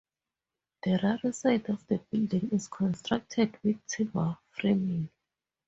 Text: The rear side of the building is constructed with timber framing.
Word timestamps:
The 0.81 0.97
rear 1.21 1.31
side 1.31 1.69
of 1.69 1.85
the 1.85 1.99
building 1.99 2.49
is 2.53 2.67
constructed 2.67 3.55
with 3.63 3.85
timber 3.85 4.35
framing. 4.49 5.09